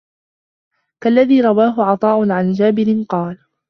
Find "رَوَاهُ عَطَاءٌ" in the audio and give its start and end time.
1.41-2.31